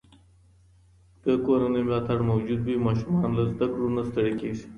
که 1.23 1.31
کورنۍ 1.45 1.81
ملاتړ 1.87 2.19
موجود 2.31 2.59
وي، 2.63 2.75
ماشوم 2.85 3.15
له 3.37 3.43
زده 3.51 3.65
کړو 3.73 3.87
نه 3.97 4.03
ستړی 4.09 4.33
کېږي. 4.41 4.65